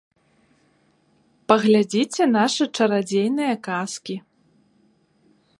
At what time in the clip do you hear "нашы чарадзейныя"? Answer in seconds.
2.37-3.53